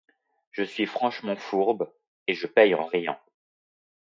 Je 0.49 0.63
suis 0.63 0.87
franchement 0.87 1.35
fourbe, 1.35 1.87
et 2.25 2.33
je 2.33 2.47
paye 2.47 2.73
en 2.73 2.85
riant 2.87 3.19